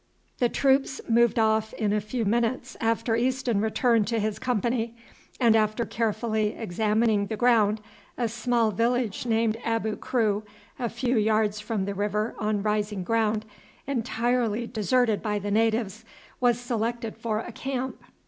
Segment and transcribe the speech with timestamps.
[0.39, 4.95] The troops moved off in a few minutes after Easton returned to his company,
[5.39, 7.79] and after carefully examining the ground
[8.17, 10.41] a small village named Abu Kru,
[10.79, 13.45] a few yards from the river on rising ground,
[13.85, 16.03] entirely deserted by the natives,
[16.39, 18.03] was selected for a camp.